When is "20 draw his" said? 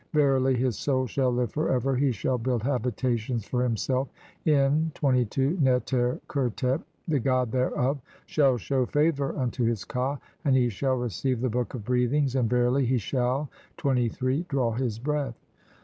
13.77-14.97